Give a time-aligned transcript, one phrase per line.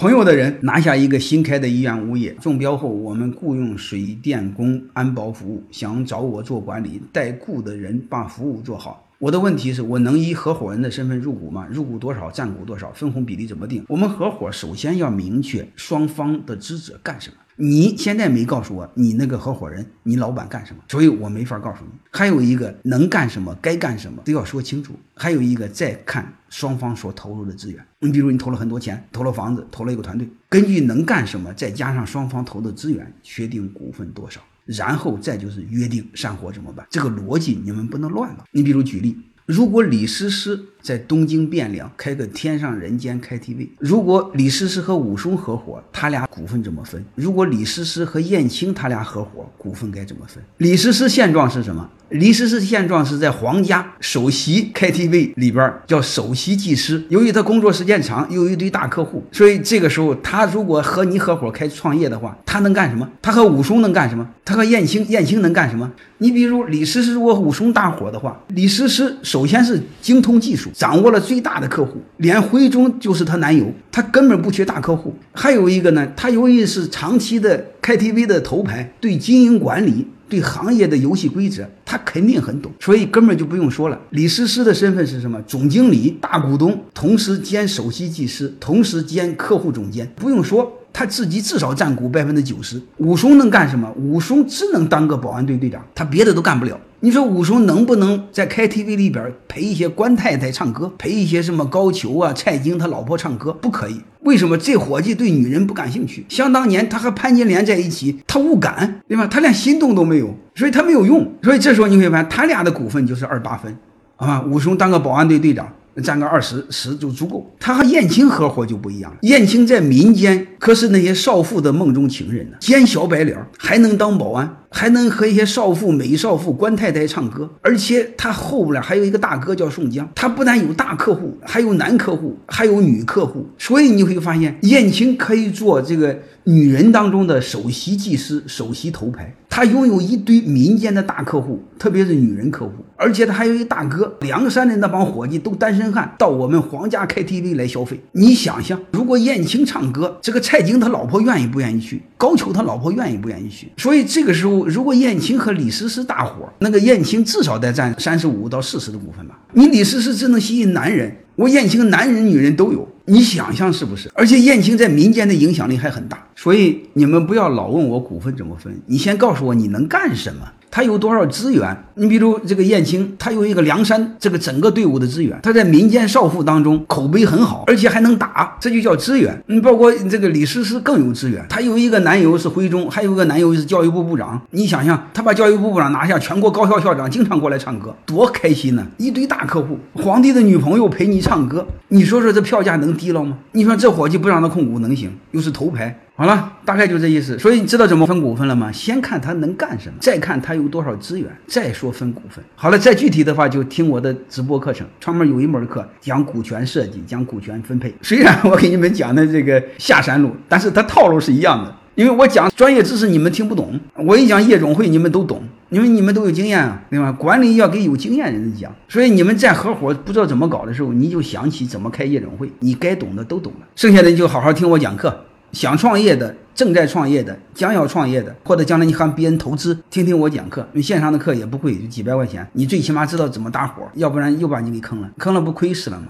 [0.00, 9.06] 朋友的人拿下一个新开的医院物业，中标后我们雇佣水电工安保服务，想找我做管理，代雇的人把服务做好。
[9.18, 11.66] 我的问题是我能以合伙人的身份入股吗？
[11.70, 13.84] 入股多少，占股多少，分红比例怎么定？
[13.88, 17.36] 我们合伙首先要明确双方的职责干什么。
[17.62, 21.90] 你现在没告诉我你那个合伙人，你老板干什么，所以我没法告诉你。
[22.10, 24.94] 还有一个能干什么，该干什么都要说清楚。
[25.14, 27.84] 还有一个再看双方所投入的资源。
[27.98, 36.86] 你比如你投了很多钱，投了房子，投了一个团队，根据能干什么，再加上双方投的资源，确定股份多少，然后再就是约定散伙怎么办。
[36.88, 38.44] 这个逻辑你们不能乱了。
[38.52, 40.58] 你比如举例，如果李诗诗。
[40.82, 43.68] 在东京汴梁开个天上人间 KTV。
[43.78, 47.04] 如果李诗诗和武松合伙，他俩股份怎么分？
[47.14, 50.42] 如果李诗诗和燕青他俩合伙，股份该怎么分？
[50.58, 51.88] 李诗诗现状是什么？
[52.10, 57.00] 李诗诗现状是在皇家首席 KTV 里边叫首席技师。
[57.08, 63.08] 由于他工作时间长，又有一堆大客户，所以这个时候他如果和你合伙开创业的话，他能干什么？
[63.22, 64.28] 他和武松能干什么？
[64.44, 65.88] 他和燕青燕青能干什么？
[66.18, 70.69] 你比如李诗诗如果武松大伙的话，李诗诗首先是精通技术。
[70.72, 75.14] 掌握了最大的客户，连徽宗就是她男友，她根本不缺大客户。
[75.32, 83.98] 还有一个呢，她由于是长期的 KTV 的头牌，对经营管理、对行业的游戏规则，她肯定很懂，所以根本就不用说了。
[84.10, 85.40] 李诗诗的身份是什么？
[85.42, 90.72] 总经理、大股东，同时兼首席技师，同时兼客户总监，不用说。
[90.92, 92.80] 他自己至少占股百分之九十。
[92.98, 93.90] 武松能干什么？
[93.96, 96.78] 武松只能当个保安队队长，他别的都干不了。
[97.02, 103.52] 你说武松能不能在 KTV 里边陪一些官太太唱歌，陪一些什么高俅啊、蔡京他老婆唱歌？
[103.52, 104.00] 不可以。
[104.20, 106.26] 为什么这伙计对女人不感兴趣？
[106.28, 109.26] 想当年他和潘金莲在一起，他无感，对吧？
[109.26, 111.32] 他连心动都没有，所以他没有用。
[111.42, 113.74] 所以这时候你会发现，他俩的股份就是二八分，
[114.16, 115.66] 啊，武松当个保安队队长。
[116.02, 117.50] 占个二十十就足够。
[117.58, 119.18] 他和燕青合伙就不一样了。
[119.22, 127.50] 燕青在民间可是那些少妇的梦中情人呢，兼小白脸还能当保安，还能和一些少妇、美少妇、官太太唱歌。
[127.62, 133.48] 而且他后边还有一个大哥叫宋江，他不但有大客户，还有男客户，还有女客户。
[133.58, 139.34] 所以你会发现，燕青可以做这个女人当中的首席技师、首席头牌。
[139.60, 148.00] 他拥有一堆民间的大客户，特别是女人客户，而且他还有一大哥，梁山的那帮伙计都单身汉，到我们皇家 KTV 来消费。
[148.12, 152.02] 你想想，如果燕青唱歌，这个蔡京他老婆愿意不愿意去？
[152.16, 153.70] 高俅他老婆愿意不愿意去？
[153.76, 159.38] 所以这个时候，如果燕青和李诗诗大伙，那个燕青至少得占三十五到四十的股份吧。
[159.52, 162.88] 你李诗诗只能吸引男人，我燕青男人女人都有。
[163.10, 164.08] 你想象是不是？
[164.14, 170.48] 而且燕青在民间的影响力还很大，所以你们不要老问我股份怎么分，你先告诉我你能干什么。
[170.70, 171.84] 他有多少资源？
[171.94, 179.42] 你比如这个燕青，他有一个梁山这个整个队伍的资源，他在民间少妇当中口碑很好，而且还能打，这就叫资源。
[179.46, 184.40] 你包括这个李诗诗更有资源，他有一个男友是徽宗，还有一个男友是教育部部长。
[184.52, 188.86] 你想想，他把教育部部长拿下，全国高校校长经常过来唱歌，多开心呢！
[188.96, 193.36] 一堆大客户，皇帝的女朋友陪你唱歌，你说说这票价能低了吗？
[193.52, 195.10] 你说这伙计不让他控股能行？
[195.32, 195.98] 又是头牌。
[196.20, 197.38] 好了，大概就这意思。
[197.38, 198.70] 所以你知道怎么分股份了吗？
[198.70, 202.44] 先看他能干什么，再看他有多少资源，再说分股份。
[202.54, 207.94] 好了，再具体的话就听我的直播课程，专门有一门课讲股权设计，讲股权分配。
[208.02, 211.74] 虽然我给你们讲的这个下山路，但是它套路是一样的。
[211.94, 217.10] 因为我讲专业知识你们听不懂，我一讲夜总会你们都懂，因为你们都有经验啊，对吧？
[217.12, 225.24] 管理要给有经验的人讲，所以你们在合伙不知道怎么搞的时候，你就想起怎么开夜总会，你该懂的都懂了，剩下的你就好好听我讲课。
[225.52, 230.60] 想创业的、正在创业的、将要创业的，或者将来你喊别人投资，听听我讲课。
[230.72, 236.06] 因为线上的课也不贵，就几百块钱，你最起码知道怎么搭伙，要不然又把你给坑了，坑了不亏死了吗？